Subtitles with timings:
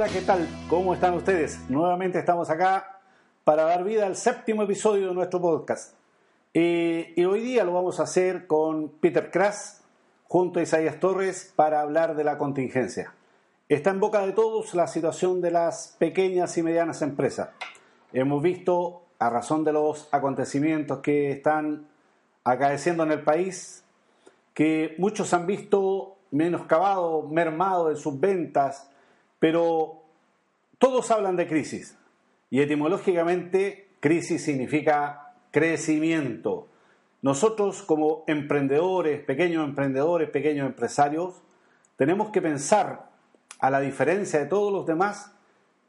[0.00, 0.48] Hola, ¿qué tal?
[0.66, 1.60] ¿Cómo están ustedes?
[1.68, 3.00] Nuevamente estamos acá
[3.44, 5.92] para dar vida al séptimo episodio de nuestro podcast.
[6.54, 9.82] Eh, y hoy día lo vamos a hacer con Peter Kras
[10.26, 13.12] junto a Isaías Torres para hablar de la contingencia.
[13.68, 17.50] Está en boca de todos la situación de las pequeñas y medianas empresas.
[18.14, 21.88] Hemos visto, a razón de los acontecimientos que están
[22.42, 23.84] acaeciendo en el país,
[24.54, 28.86] que muchos han visto menoscabado, mermado en sus ventas,
[29.40, 30.04] pero
[30.78, 31.98] todos hablan de crisis.
[32.50, 36.68] Y etimológicamente, crisis significa crecimiento.
[37.22, 41.42] Nosotros como emprendedores, pequeños emprendedores, pequeños empresarios,
[41.96, 43.10] tenemos que pensar,
[43.58, 45.32] a la diferencia de todos los demás,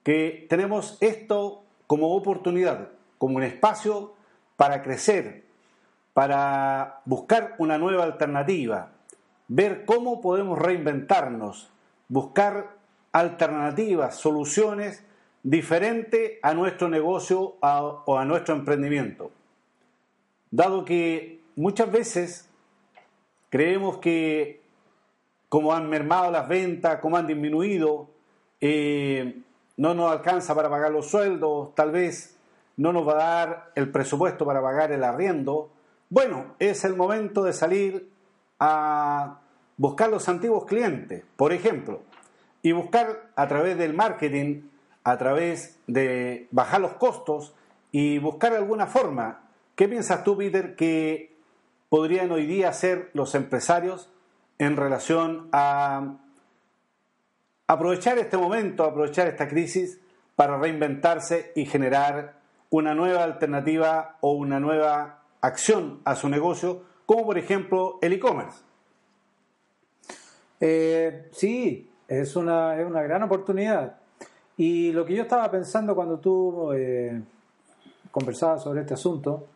[0.04, 4.14] que tenemos esto como oportunidad, como un espacio
[4.58, 5.46] para crecer,
[6.14, 8.92] para buscar una nueva alternativa,
[9.48, 11.70] ver cómo podemos reinventarnos,
[12.10, 12.81] buscar
[13.12, 15.04] alternativas, soluciones
[15.44, 19.32] diferentes a nuestro negocio o a nuestro emprendimiento.
[20.50, 22.50] Dado que muchas veces
[23.50, 24.62] creemos que
[25.50, 28.08] como han mermado las ventas, como han disminuido,
[28.62, 29.42] eh,
[29.78, 32.38] no nos alcanza para pagar los sueldos, tal vez
[32.78, 35.70] no nos va a dar el presupuesto para pagar el arriendo.
[36.10, 38.10] Bueno, es el momento de salir
[38.60, 39.40] a
[39.76, 42.02] buscar los antiguos clientes, por ejemplo,
[42.62, 44.64] y buscar a través del marketing,
[45.04, 47.54] a través de bajar los costos
[47.92, 49.50] y buscar alguna forma.
[49.76, 51.36] ¿Qué piensas tú, Peter, que
[51.90, 54.10] podrían hoy día hacer los empresarios
[54.60, 56.18] en relación a
[57.68, 60.00] aprovechar este momento, aprovechar esta crisis
[60.36, 67.26] para reinventarse y generar una nueva alternativa o una nueva acción a su negocio, como
[67.26, 68.64] por ejemplo el e-commerce?
[70.60, 73.96] Eh, sí, es una, es una gran oportunidad.
[74.58, 77.22] Y lo que yo estaba pensando cuando tú eh,
[78.12, 79.48] conversabas sobre este asunto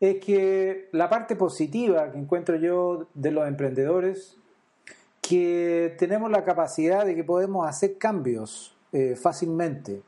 [0.00, 4.38] es que la parte positiva que encuentro yo de los emprendedores,
[5.20, 10.02] que tenemos la capacidad de que podemos hacer cambios eh, fácilmente.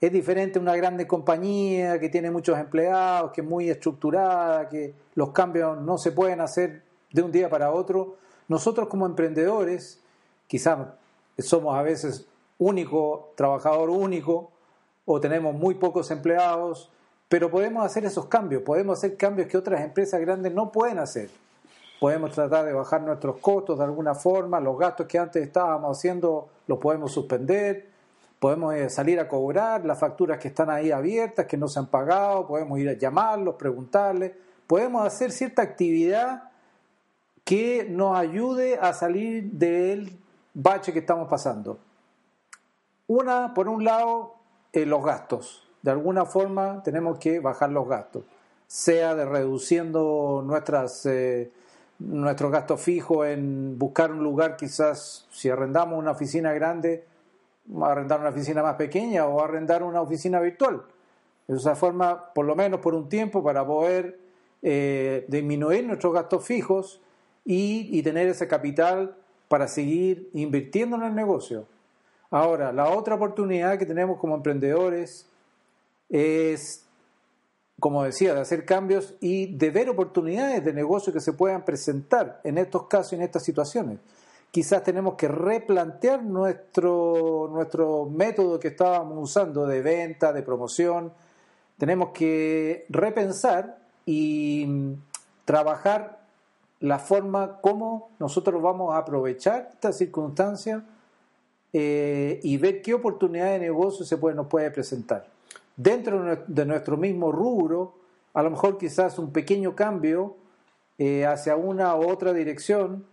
[0.00, 5.30] Es diferente una grande compañía que tiene muchos empleados, que es muy estructurada, que los
[5.30, 6.82] cambios no se pueden hacer
[7.12, 8.16] de un día para otro.
[8.48, 10.01] Nosotros como emprendedores,
[10.52, 10.86] quizás
[11.38, 12.26] somos a veces
[12.58, 14.50] único, trabajador único,
[15.06, 16.90] o tenemos muy pocos empleados,
[17.26, 21.30] pero podemos hacer esos cambios, podemos hacer cambios que otras empresas grandes no pueden hacer.
[21.98, 26.50] Podemos tratar de bajar nuestros costos de alguna forma, los gastos que antes estábamos haciendo
[26.66, 27.88] los podemos suspender,
[28.38, 31.86] podemos eh, salir a cobrar las facturas que están ahí abiertas, que no se han
[31.86, 34.32] pagado, podemos ir a llamarlos, preguntarles,
[34.66, 36.50] podemos hacer cierta actividad
[37.42, 40.21] que nos ayude a salir del
[40.54, 41.78] bache que estamos pasando.
[43.06, 44.34] Una, por un lado,
[44.72, 45.68] eh, los gastos.
[45.82, 48.24] De alguna forma tenemos que bajar los gastos,
[48.66, 51.50] sea de reduciendo nuestras, eh,
[51.98, 57.04] nuestros gastos fijos en buscar un lugar, quizás si arrendamos una oficina grande,
[57.82, 60.82] arrendar una oficina más pequeña o arrendar una oficina virtual.
[61.48, 64.20] De esa forma, por lo menos por un tiempo, para poder
[64.62, 67.00] eh, disminuir nuestros gastos fijos
[67.44, 69.16] y, y tener ese capital
[69.52, 71.66] para seguir invirtiendo en el negocio.
[72.30, 75.28] Ahora, la otra oportunidad que tenemos como emprendedores
[76.08, 76.86] es,
[77.78, 82.40] como decía, de hacer cambios y de ver oportunidades de negocio que se puedan presentar
[82.44, 83.98] en estos casos y en estas situaciones.
[84.50, 91.12] Quizás tenemos que replantear nuestro, nuestro método que estábamos usando de venta, de promoción.
[91.76, 94.94] Tenemos que repensar y
[95.44, 96.21] trabajar
[96.82, 100.84] la forma como nosotros vamos a aprovechar esta circunstancia
[101.72, 105.26] eh, y ver qué oportunidad de negocio se puede, nos puede presentar.
[105.76, 107.94] Dentro de nue- de nuestro mismo rubro,
[108.34, 110.36] a lo mejor quizás un pequeño cambio
[110.98, 113.06] eh, hacia una u otra dirección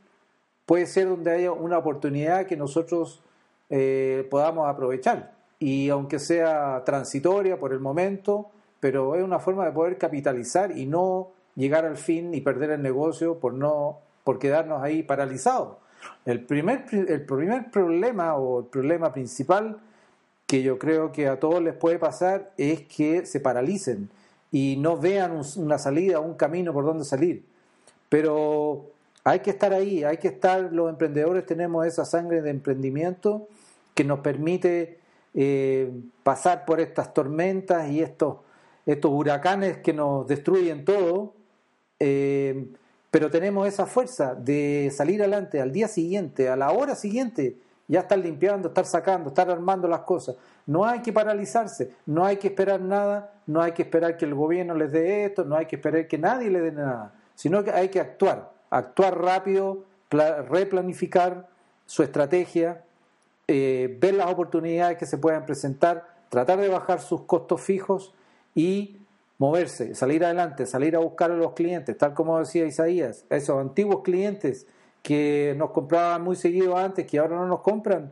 [0.66, 3.21] puede ser donde haya una oportunidad que nosotros
[3.69, 5.31] eh, podamos aprovechar.
[5.60, 8.50] Y aunque sea transitoria por el momento,
[8.80, 12.81] pero es una forma de poder capitalizar y no llegar al fin y perder el
[12.81, 15.77] negocio por no por quedarnos ahí paralizados.
[16.25, 19.79] El primer, el primer problema o el problema principal
[20.47, 24.09] que yo creo que a todos les puede pasar es que se paralicen
[24.51, 27.45] y no vean una salida, un camino por donde salir.
[28.07, 28.88] Pero
[29.23, 33.47] hay que estar ahí, hay que estar, los emprendedores tenemos esa sangre de emprendimiento
[33.94, 35.00] que nos permite
[35.33, 35.91] eh,
[36.23, 38.38] pasar por estas tormentas y estos,
[38.85, 41.33] estos huracanes que nos destruyen todo,
[42.00, 42.68] eh,
[43.12, 47.57] pero tenemos esa fuerza de salir adelante al día siguiente, a la hora siguiente,
[47.88, 50.36] ya estar limpiando, estar sacando, estar armando las cosas.
[50.68, 54.36] No hay que paralizarse, no hay que esperar nada, no hay que esperar que el
[54.36, 57.72] gobierno les dé esto, no hay que esperar que nadie le dé nada, sino que
[57.72, 61.48] hay que actuar, actuar rápido, replanificar
[61.88, 62.84] su estrategia,
[63.48, 68.13] eh, ver las oportunidades que se puedan presentar, tratar de bajar sus costos fijos
[68.54, 68.98] y
[69.39, 74.03] moverse, salir adelante, salir a buscar a los clientes, tal como decía Isaías, esos antiguos
[74.03, 74.68] clientes
[75.01, 78.12] que nos compraban muy seguido antes, que ahora no nos compran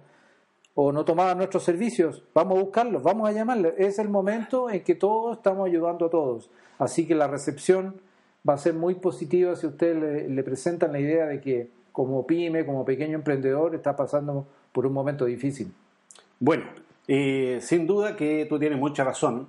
[0.73, 3.73] o no tomaban nuestros servicios, vamos a buscarlos, vamos a llamarlos.
[3.77, 6.49] Es el momento en que todos estamos ayudando a todos.
[6.77, 7.99] Así que la recepción
[8.47, 12.65] va a ser muy positiva si ustedes le, presentan la idea de que como pyme,
[12.65, 15.73] como pequeño emprendedor, está pasando por un momento difícil.
[16.39, 16.65] Bueno,
[17.07, 19.47] eh, sin duda que tú tienes mucha razón.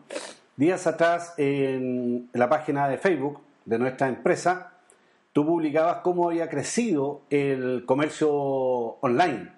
[0.58, 4.72] Días atrás, en la página de Facebook de nuestra empresa,
[5.32, 9.52] tú publicabas cómo había crecido el comercio online.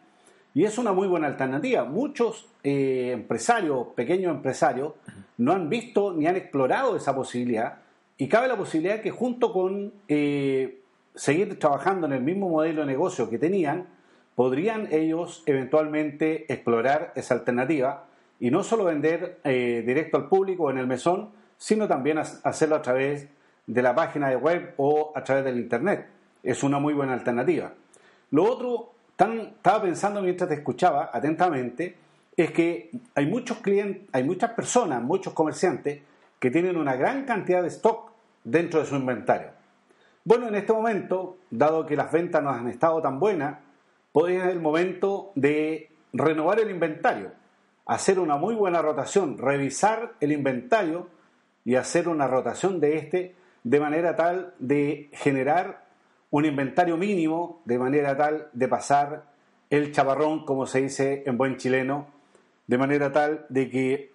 [0.52, 1.84] Y es una muy buena alternativa.
[1.84, 4.92] Muchos eh, empresarios, pequeños empresarios,
[5.38, 7.78] no han visto ni han explorado esa posibilidad.
[8.18, 10.82] Y cabe la posibilidad que junto con eh,
[11.14, 13.86] seguir trabajando en el mismo modelo de negocio que tenían,
[14.34, 18.04] podrían ellos eventualmente explorar esa alternativa
[18.40, 22.82] y no solo vender eh, directo al público en el mesón, sino también hacerlo a
[22.82, 23.28] través
[23.66, 26.06] de la página web o a través del Internet.
[26.42, 27.72] Es una muy buena alternativa.
[28.30, 31.96] Lo otro, tan, estaba pensando mientras te escuchaba atentamente,
[32.36, 36.00] es que hay muchos clientes, hay muchas personas, muchos comerciantes
[36.38, 39.48] que tienen una gran cantidad de stock dentro de su inventario.
[40.24, 43.58] Bueno, en este momento, dado que las ventas no han estado tan buenas,
[44.12, 47.32] podría ser el momento de renovar el inventario,
[47.90, 51.08] hacer una muy buena rotación, revisar el inventario
[51.64, 53.34] y hacer una rotación de este
[53.64, 55.86] de manera tal de generar
[56.30, 59.24] un inventario mínimo, de manera tal de pasar
[59.70, 62.06] el chaparrón, como se dice en buen chileno,
[62.68, 64.12] de manera tal de que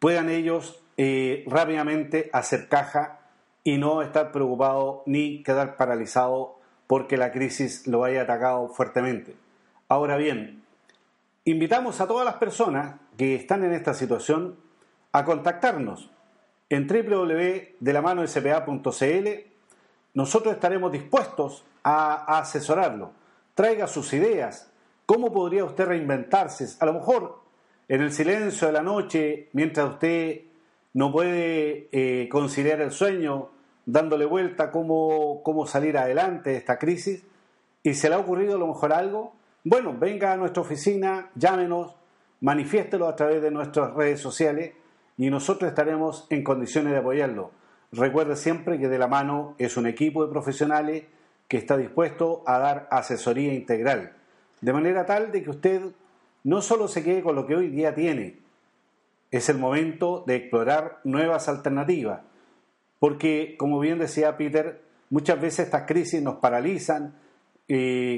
[0.00, 3.20] puedan ellos eh, rápidamente hacer caja
[3.62, 6.48] y no estar preocupados ni quedar paralizados
[6.88, 9.36] porque la crisis lo haya atacado fuertemente.
[9.86, 10.63] Ahora bien,
[11.44, 14.56] invitamos a todas las personas que están en esta situación
[15.12, 16.10] a contactarnos
[16.70, 19.28] en www.delamanoSPA.cl.
[20.14, 23.12] Nosotros estaremos dispuestos a, asesorarlo.
[23.54, 24.70] Traiga sus ideas.
[25.06, 26.66] ¿Cómo podría usted reinventarse?
[26.80, 27.40] A lo mejor
[27.88, 30.40] en el silencio de la noche, mientras usted
[30.94, 33.50] no puede eh, conciliar el sueño,
[33.84, 37.22] dándole vuelta cómo, cómo salir adelante de esta crisis
[37.82, 41.96] y se le ha ocurrido a lo mejor algo, bueno, venga a nuestra oficina, llámenos,
[42.40, 44.74] manifiéstelo a través de nuestras redes sociales
[45.16, 47.50] y nosotros estaremos en condiciones de apoyarlo.
[47.92, 51.04] Recuerde siempre que de la mano es un equipo de profesionales
[51.48, 54.12] que está dispuesto a dar asesoría integral,
[54.60, 55.82] de manera tal de que usted
[56.42, 58.38] no solo se quede con lo que hoy día tiene,
[59.30, 62.20] es el momento de explorar nuevas alternativas
[63.04, 67.14] porque, como bien decía Peter, muchas veces estas crisis nos paralizan,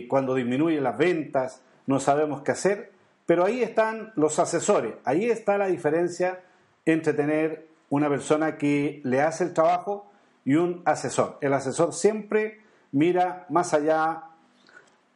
[0.09, 2.93] cuando disminuyen las ventas, no sabemos qué hacer,
[3.27, 6.41] pero ahí están los asesores, ahí está la diferencia
[6.85, 10.11] entre tener una persona que le hace el trabajo
[10.45, 11.39] y un asesor.
[11.41, 12.61] El asesor siempre
[12.93, 14.25] mira más allá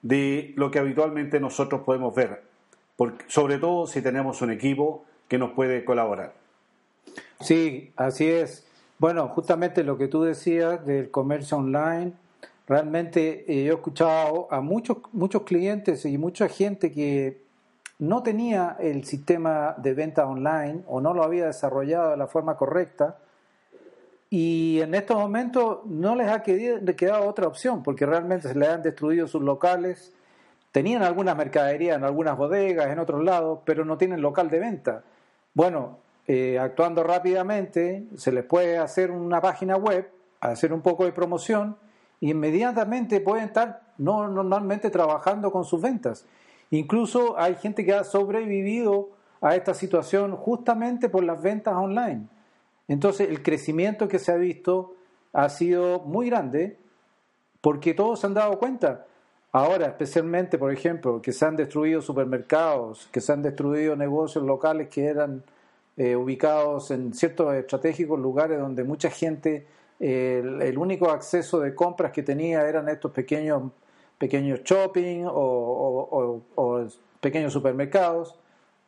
[0.02, 2.42] de lo que habitualmente nosotros podemos ver,
[3.28, 6.34] sobre todo si tenemos un equipo que nos puede colaborar.
[7.40, 8.66] Sí, así es.
[8.98, 12.12] Bueno, justamente lo que tú decías del comercio online,
[12.70, 17.42] realmente eh, yo he escuchado a muchos, muchos clientes y mucha gente que
[17.98, 22.56] no tenía el sistema de venta online o no lo había desarrollado de la forma
[22.56, 23.18] correcta
[24.30, 28.82] y en estos momentos no les ha quedado otra opción porque realmente se les han
[28.82, 30.14] destruido sus locales,
[30.70, 35.02] tenían algunas mercaderías en algunas bodegas, en otros lados, pero no tienen local de venta.
[35.54, 35.98] Bueno,
[36.28, 40.08] eh, actuando rápidamente, se les puede hacer una página web,
[40.40, 41.76] hacer un poco de promoción
[42.20, 46.26] inmediatamente pueden estar no, normalmente trabajando con sus ventas.
[46.70, 49.10] Incluso hay gente que ha sobrevivido
[49.40, 52.26] a esta situación justamente por las ventas online.
[52.88, 54.94] Entonces el crecimiento que se ha visto
[55.32, 56.76] ha sido muy grande
[57.60, 59.06] porque todos se han dado cuenta.
[59.52, 64.88] Ahora, especialmente, por ejemplo, que se han destruido supermercados, que se han destruido negocios locales
[64.88, 65.42] que eran
[65.96, 69.66] eh, ubicados en ciertos estratégicos lugares donde mucha gente,
[70.00, 73.70] el, único acceso de compras que tenía eran estos pequeños,
[74.16, 76.42] pequeños shopping o,
[77.20, 78.34] pequeños supermercados,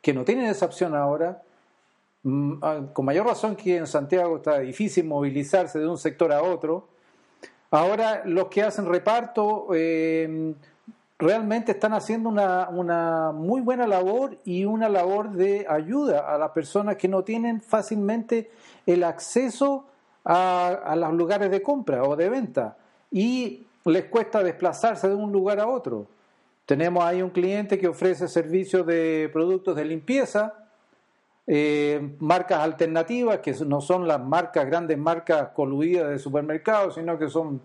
[0.01, 1.43] que no tienen esa opción ahora.
[2.23, 6.41] Mm, ah, Con mayor razón que en Santiago está difícil movilizarse de un sector a
[6.41, 6.87] otro.
[7.69, 10.55] Ahora los que hacen reparto eh,
[11.19, 16.51] realmente están haciendo una, una muy buena labor y una labor de ayuda a las
[16.51, 18.51] personas que no tienen fácilmente
[18.85, 19.85] el acceso
[20.25, 22.77] a, los lugares de compra o de venta
[23.11, 26.07] y les cuesta desplazarse de un lugar a otro.
[26.65, 30.53] Tenemos ahí un cliente que ofrece servicios de productos de limpieza,
[31.45, 37.27] eh, marcas alternativas que no son las marcas, grandes marcas coludidas de supermercados, sino que
[37.27, 37.61] son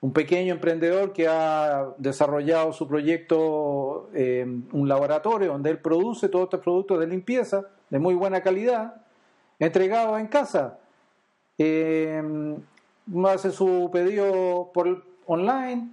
[0.00, 6.44] un pequeño emprendedor que ha desarrollado su proyecto, eh, un laboratorio donde él produce todos
[6.44, 9.02] estos productos de limpieza de muy buena calidad,
[9.58, 10.78] entregados en casa.
[11.58, 12.22] Eh,
[13.26, 15.88] hace su pedido por online,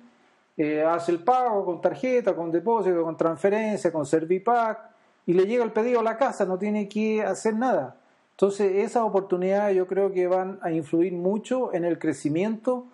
[0.57, 4.79] eh, hace el pago con tarjeta, con depósito, con transferencia, con Servipack
[5.25, 7.95] y le llega el pedido a la casa, no tiene que hacer nada.
[8.31, 12.85] Entonces, esas oportunidades yo creo que van a influir mucho en el crecimiento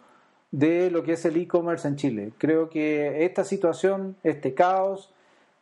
[0.52, 2.32] de lo que es el e-commerce en Chile.
[2.38, 5.14] Creo que esta situación, este caos,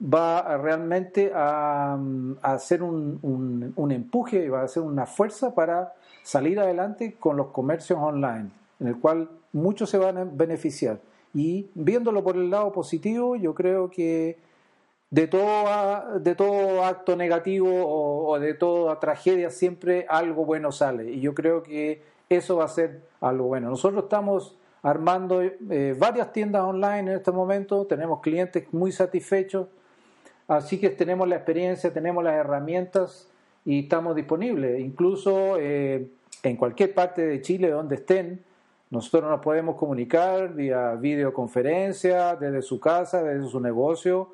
[0.02, 1.98] va realmente a,
[2.42, 5.94] a hacer un, un- un empuje y va a hacer una fuerza para
[6.28, 8.50] salir adelante con los comercios online,
[8.82, 11.00] en el cual muchos se van a beneficiar.
[11.34, 14.38] Y viéndolo por el lado positivo, yo creo que
[15.10, 21.10] de todo, de todo acto negativo o, o de toda tragedia siempre algo bueno sale.
[21.10, 23.70] Y yo creo que eso va a ser algo bueno.
[23.70, 29.68] Nosotros estamos armando eh, varias tiendas online en este momento, tenemos clientes muy satisfechos,
[30.50, 33.32] así que tenemos la experiencia, tenemos las herramientas
[33.64, 34.82] y estamos disponibles.
[34.82, 36.10] Incluso eh,
[36.44, 38.44] en cualquier parte de Chile donde estén,
[38.90, 44.32] nosotros nos podemos comunicar vía videoconferencia, desde su casa, desde su negocio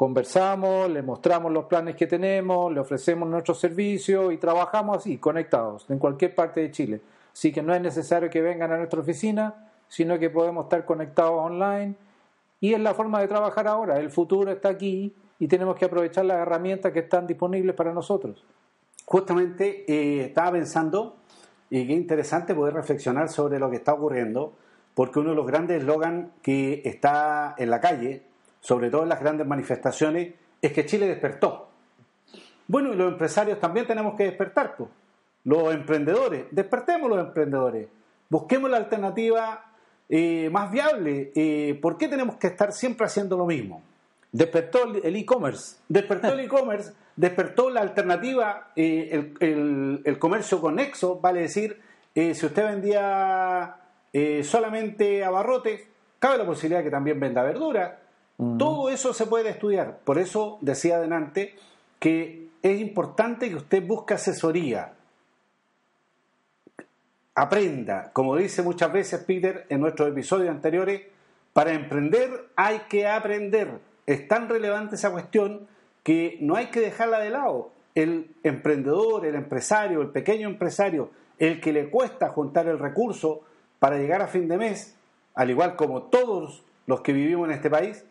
[0.00, 5.84] conversamos, le mostramos los planes que tenemos, le ofrecemos nuestros servicios y trabajamos así, conectados,
[5.90, 7.02] en cualquier parte de Chile.
[7.30, 11.34] Así que no es necesario que vengan a nuestra oficina, sino que podemos estar conectados
[11.34, 11.96] online.
[12.62, 14.00] Y es la forma de trabajar ahora.
[14.00, 18.42] El futuro está aquí y tenemos que aprovechar las herramientas que están disponibles para nosotros.
[19.10, 21.16] Justamente eh, estaba pensando,
[21.68, 24.52] y qué interesante poder reflexionar sobre lo que está ocurriendo,
[24.94, 28.22] porque uno de los grandes eslogan que está en la calle,
[28.60, 31.70] sobre todo en las grandes manifestaciones, es que Chile despertó.
[32.68, 34.88] Bueno, y los empresarios también tenemos que despertar, pues.
[35.42, 37.88] Los emprendedores, despertemos los emprendedores,
[38.28, 39.72] busquemos la alternativa
[40.08, 41.32] eh, más viable.
[41.34, 43.82] Eh, ¿Por qué tenemos que estar siempre haciendo lo mismo?
[44.30, 45.78] Despertó el el e-commerce.
[45.88, 51.80] Despertó el e-commerce, despertó la alternativa, eh, el, el- el comercio conexo, vale decir,
[52.14, 53.76] eh, si usted vendía
[54.12, 55.82] eh, solamente abarrotes,
[56.18, 58.00] cabe la posibilidad que también venda verdura.
[58.58, 59.98] Todo eso se puede estudiar.
[60.02, 61.54] Por eso decía adelante
[61.98, 64.92] que es importante que usted busque asesoría.
[67.34, 71.02] Aprenda, como dice muchas veces Peter en nuestros episodios anteriores,
[71.52, 73.78] para emprender hay que aprender.
[74.06, 75.68] Es tan relevante esa cuestión
[76.02, 77.72] que no hay que dejarla de lado.
[77.94, 83.42] El emprendedor, el empresario, el pequeño empresario, el que le cuesta juntar el recurso
[83.78, 84.96] para llegar a fin de mes,
[85.34, 88.04] al igual como todos los que vivimos en este país,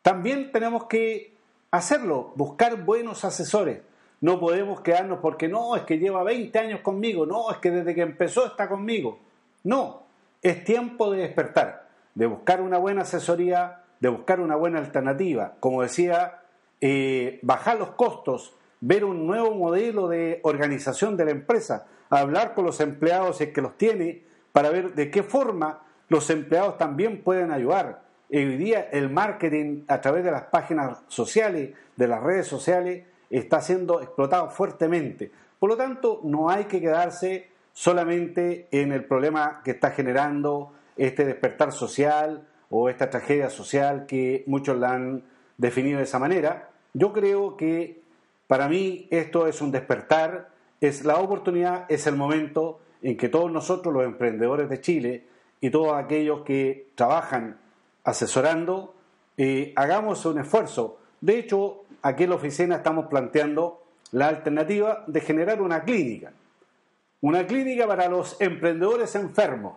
[0.00, 1.32] también tenemos que
[1.70, 3.82] hacerlo, buscar buenos asesores.
[4.20, 7.94] No podemos quedarnos porque no, es que lleva 20 años conmigo, no, es que desde
[7.94, 9.18] que empezó está conmigo.
[9.64, 10.02] No,
[10.40, 15.54] es tiempo de despertar, de buscar una buena asesoría, de buscar una buena alternativa.
[15.60, 16.41] Como decía,
[16.84, 22.66] eh, bajar los costos, ver un nuevo modelo de organización de la empresa, hablar con
[22.66, 27.22] los empleados si es que los tiene, para ver de qué forma los empleados también
[27.22, 28.02] pueden ayudar.
[28.30, 33.60] Hoy día el marketing a través de las páginas sociales, de las redes sociales, está
[33.60, 35.30] siendo explotado fuertemente.
[35.60, 41.24] Por lo tanto, no hay que quedarse solamente en el problema que está generando este
[41.24, 45.22] despertar social o esta tragedia social que muchos la han
[45.58, 46.71] definido de esa manera.
[46.94, 48.02] Yo creo que
[48.46, 53.50] para mí esto es un despertar, es la oportunidad, es el momento en que todos
[53.50, 55.24] nosotros, los emprendedores de Chile
[55.60, 57.58] y todos aquellos que trabajan
[58.04, 58.94] asesorando,
[59.36, 60.98] eh, hagamos un esfuerzo.
[61.20, 66.32] De hecho, aquí en la oficina estamos planteando la alternativa de generar una clínica.
[67.20, 69.74] Una clínica para los emprendedores enfermos,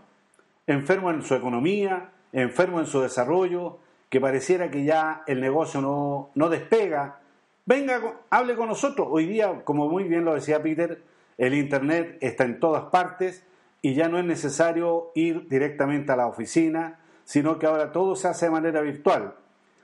[0.68, 3.78] enfermos en su economía, enfermos en su desarrollo,
[4.10, 7.20] que pareciera que ya el negocio no, no despega.
[7.66, 9.08] Venga, hable con nosotros.
[9.10, 11.02] Hoy día, como muy bien lo decía Peter,
[11.38, 13.44] el Internet está en todas partes
[13.82, 18.28] y ya no es necesario ir directamente a la oficina, sino que ahora todo se
[18.28, 19.36] hace de manera virtual.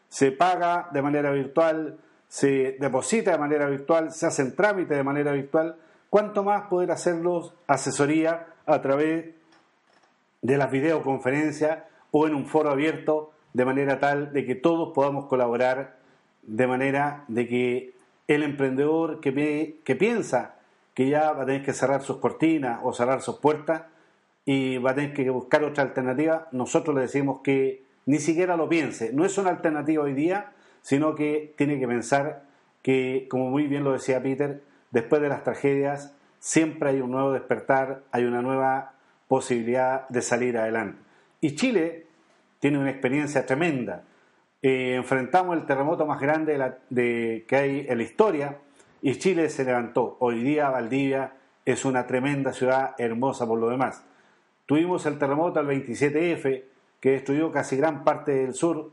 [0.10, 1.98] Se paga de manera virtual,
[2.28, 5.78] se deposita de manera virtual, se hacen trámites de manera virtual
[6.10, 9.34] cuánto más poder hacerlos asesoría a través
[10.42, 15.26] de las videoconferencias o en un foro abierto de manera tal de que todos podamos
[15.26, 15.98] colaborar
[16.44, 17.94] de manera de que
[18.28, 20.56] el emprendedor que, que piensa
[20.94, 23.84] que ya va a tener que cerrar sus cortinas o cerrar sus puertas
[24.46, 28.68] y va a tener que buscar otra alternativa, nosotros le decimos que ni siquiera lo
[28.68, 29.14] piense.
[29.14, 32.44] No es una alternativa hoy día, sino que tiene que pensar
[32.82, 37.32] que, como muy bien lo decía Peter, después de las tragedias siempre hay un nuevo
[37.32, 38.94] despertar, hay una nueva
[39.28, 40.98] posibilidad de salir adelante.
[41.40, 42.08] Y Chile
[42.62, 44.04] tiene una experiencia tremenda.
[44.62, 48.60] Eh, enfrentamos el terremoto más grande de que hay en la historia
[49.02, 50.16] y Chile se levantó.
[50.20, 51.34] Hoy día Valdivia
[51.66, 54.04] es una tremenda ciudad, hermosa por lo demás.
[54.68, 56.64] Tuvimos el terremoto al 27F,
[57.00, 58.92] que destruyó casi gran parte del sur,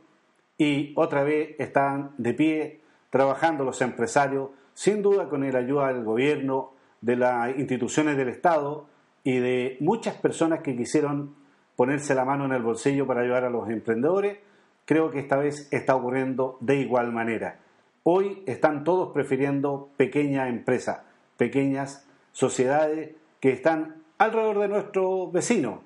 [0.57, 6.05] y otra vez están de pie trabajando los empresarios sin duda con la ayuda del
[6.05, 6.73] gobierno,
[7.03, 8.87] de las instituciones del Estado
[9.25, 11.37] y de muchas personas que quisieron
[11.79, 14.39] ponerse la mano en el bolsillo para ayudar a los emprendedores,
[14.85, 17.61] creo que esta vez está ocurriendo de igual manera.
[18.03, 21.03] Hoy están todos prefiriendo pequeñas empresas,
[21.37, 25.83] pequeñas sociedades que están alrededor de nuestro vecino.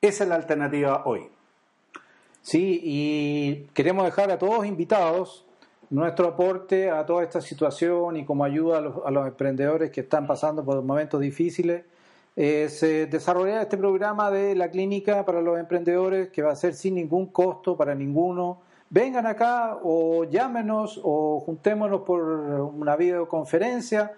[0.00, 1.28] Esa es la alternativa hoy.
[2.40, 5.44] Sí, y queremos dejar a todos invitados
[5.90, 10.64] nuestro aporte a toda esta situación y como ayuda a los, emprendedores que están pasando
[10.64, 11.84] por momentos difíciles
[12.36, 16.94] eh, desarrollar este programa de la clínica para los emprendedores que va a ser sin
[16.94, 18.60] ningún costo para ninguno.
[18.88, 24.12] Vengan acá o llámenos o juntémonos por una videoconferencia.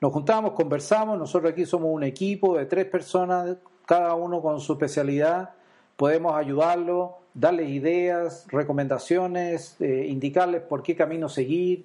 [0.00, 1.18] Nos juntamos, conversamos.
[1.18, 5.50] Nosotros aquí somos un equipo de tres personas, cada uno con su especialidad.
[5.96, 11.84] Podemos ayudarlo darles ideas, recomendaciones, eh, indicarles por qué camino seguir.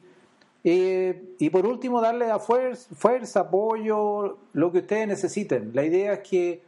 [0.62, 5.72] Y por último, darles a fuerza, apoyo, lo que ustedes necesiten.
[5.74, 6.62] La idea es que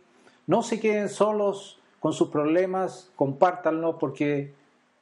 [0.47, 4.53] no se queden solos con sus problemas, compártanlos porque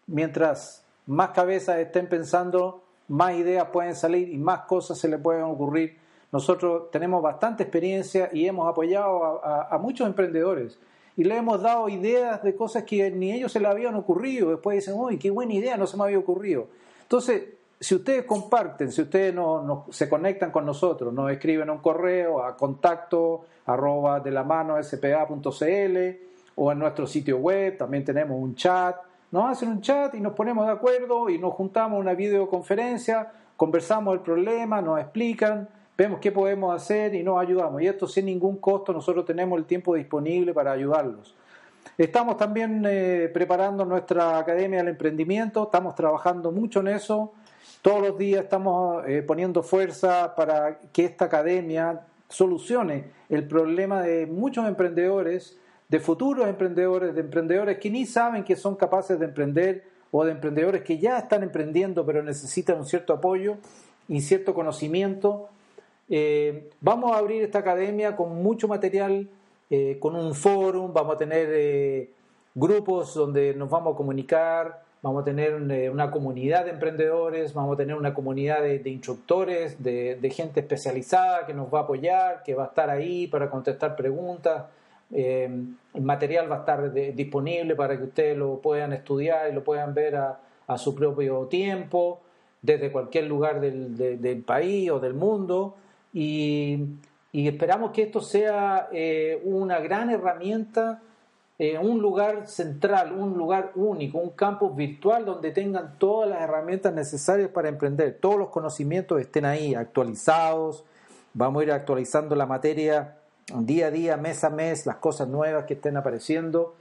[0.08, 5.44] mientras más cabezas estén pensando, más ideas pueden salir y más cosas se les pueden
[5.44, 5.98] ocurrir.
[6.32, 10.78] Nosotros tenemos bastante experiencia y hemos apoyado a muchos emprendedores
[11.16, 14.52] y le hemos dado ideas de cosas que ni ellos se le habían ocurrido.
[14.52, 16.68] Después dicen, uy, qué buena idea, no se me había ocurrido.
[17.02, 17.44] Entonces,
[17.80, 22.58] si ustedes comparten, si ustedes no, se conectan con nosotros, nos escriben un correo a
[22.58, 24.32] contacto arroba de
[24.84, 25.98] spa.cl
[26.56, 28.98] o en nuestro sitio web, también tenemos un chat,
[29.32, 34.14] nos hacen un chat y nos ponemos de acuerdo y nos juntamos una videoconferencia, conversamos
[34.14, 37.82] el problema, nos explican vemos qué podemos hacer y nos ayudamos.
[37.82, 41.36] Y esto sin ningún costo, nosotros tenemos el tiempo disponible para ayudarlos.
[41.98, 47.34] Estamos también eh, preparando nuestra Academia del Emprendimiento, estamos trabajando mucho en eso.
[47.82, 54.26] Todos los días estamos eh, poniendo fuerza para que esta academia solucione el problema de
[54.26, 59.86] muchos emprendedores, de futuros emprendedores, de emprendedores que ni saben que son capaces de emprender
[60.12, 63.56] o de emprendedores que ya están emprendiendo pero necesitan un cierto apoyo
[64.10, 65.48] y cierto conocimiento.
[66.10, 69.30] Eh, vamos a abrir esta academia con mucho material,
[69.70, 72.10] eh, con un foro, vamos a tener
[72.56, 75.56] grupos donde nos vamos a comunicar, vamos a tener
[75.92, 81.54] una comunidad de emprendedores, vamos a tener una comunidad de, instructores, de, gente especializada que
[81.54, 84.66] nos va a apoyar, que va a estar ahí para contestar preguntas.
[85.12, 89.94] el material va a estar disponible para que ustedes lo puedan estudiar y lo puedan
[89.94, 90.40] ver a,
[90.78, 92.22] su propio tiempo,
[92.62, 95.76] desde cualquier lugar del país o del mundo
[96.14, 96.80] y,
[97.32, 101.02] esperamos que esto sea eh, una gran herramienta,
[101.60, 106.94] eh, un lugar central, un lugar único, un campus virtual donde tengan todas las herramientas
[106.94, 110.86] necesarias para emprender, todos los conocimientos estén ahí actualizados,
[111.34, 113.18] vamos a ir actualizando la materia
[113.54, 116.76] día a día, mes a mes, las cosas nuevas que estén apareciendo.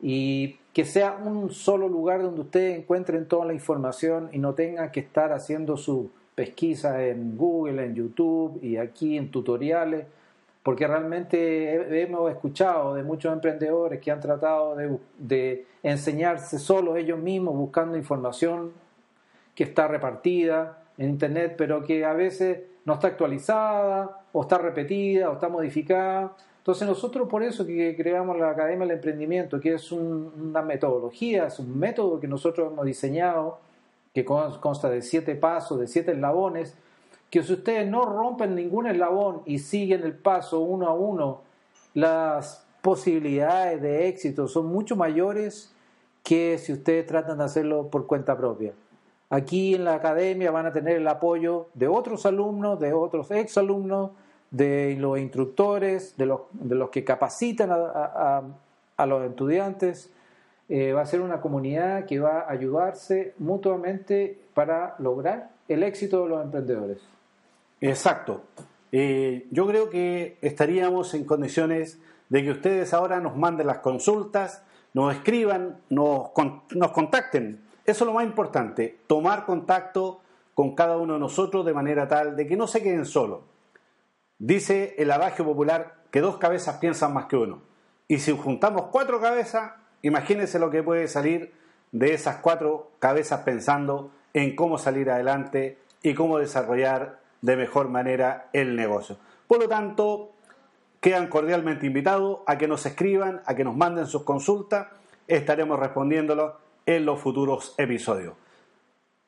[0.00, 4.92] Y que sea un solo lugar donde ustedes encuentren toda la información y no tengan
[4.92, 10.06] que estar haciendo su pesquisa en Google, en YouTube y aquí en tutoriales,
[10.62, 14.76] porque realmente hemos escuchado de muchos emprendedores que han tratado
[15.18, 18.72] de, enseñarse solos ellos mismos buscando información
[19.54, 25.30] que está repartida en Internet, pero que a veces no está actualizada o está repetida
[25.30, 26.32] o está modificada.
[26.58, 31.46] Entonces nosotros por eso que creamos la Academia del Emprendimiento, que es un- una metodología,
[31.46, 33.58] es un método que nosotros hemos diseñado,
[34.12, 36.76] que cons- consta de siete pasos, de siete eslabones,
[37.30, 41.42] que si ustedes no rompen ningún eslabón y siguen el paso uno a uno,
[41.94, 45.74] las posibilidades de éxito son mucho mayores
[46.22, 48.72] que si ustedes tratan de hacerlo por cuenta propia.
[49.30, 54.12] Aquí en la academia van a tener el apoyo de otros alumnos, de otros exalumnos,
[54.50, 60.10] de los instructores, de los, de los que capacitan a, los estudiantes.
[60.70, 66.22] Eh, va a ser una comunidad que va a ayudarse mutuamente para lograr el éxito
[66.22, 66.98] de los emprendedores.
[67.80, 68.44] Exacto.
[68.92, 74.62] Eh, yo creo que estaríamos en condiciones de que ustedes ahora nos manden las consultas,
[74.94, 77.60] nos escriban, nos, con- nos contacten.
[77.84, 80.20] Eso es lo más importante, tomar contacto
[80.54, 83.40] con cada uno de nosotros de manera tal de que no se queden solos.
[84.38, 87.62] Dice el adagio popular que dos cabezas piensan más que uno.
[88.08, 91.52] Y si juntamos cuatro cabezas, imagínense lo que puede salir
[91.92, 98.48] de esas cuatro cabezas pensando en cómo salir adelante y cómo desarrollar de mejor manera
[98.52, 99.16] el negocio.
[99.46, 100.32] Por lo tanto,
[101.00, 104.88] quedan cordialmente invitados a que nos escriban, a que nos manden sus consultas.
[105.26, 106.54] Estaremos respondiéndolos
[106.86, 108.34] en los futuros episodios.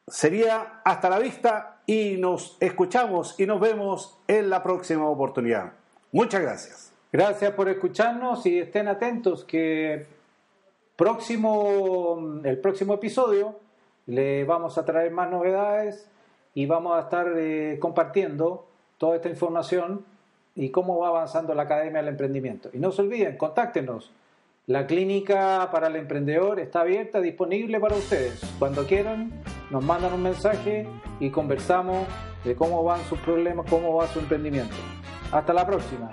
[0.06, 5.72] Sería hasta la vista y nos escuchamos y nos vemos en la próxima oportunidad.
[6.12, 6.92] Muchas gracias.
[7.12, 10.06] Gracias por escucharnos y estén atentos que
[10.96, 13.56] próximo, el próximo episodio
[14.06, 16.08] le vamos a traer más novedades
[16.54, 18.66] y vamos a estar eh, compartiendo
[18.98, 20.04] toda esta información
[20.54, 22.70] y cómo va avanzando la Academia del Emprendimiento.
[22.72, 24.12] Y no se olviden, contáctenos.
[24.66, 28.40] La clínica para el emprendedor está abierta, disponible para ustedes.
[28.58, 29.32] Cuando quieran,
[29.70, 30.86] nos mandan un mensaje
[31.18, 32.06] y conversamos
[32.44, 34.76] de cómo van sus problemas, cómo va su emprendimiento.
[35.32, 36.10] Hasta la próxima.